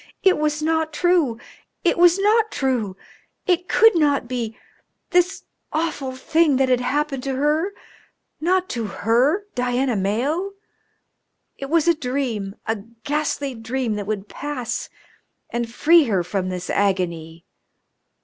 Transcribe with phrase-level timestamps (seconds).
[0.23, 1.37] It was not true!
[1.83, 2.97] It was not true!
[3.45, 4.57] It could not be
[5.11, 7.75] this awful thing that had happened to her
[8.39, 10.53] not to her, Diana Mayo!
[11.55, 14.89] It was a dream, a ghastly dream that would pass
[15.51, 17.45] and free her from this agony.